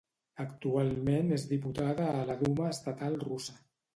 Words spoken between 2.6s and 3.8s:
Estatal russa.